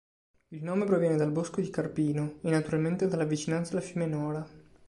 [0.47, 4.43] Il nome proviene dal bosco di carpino, e naturalmente dalla vicinanza al fiume Nora.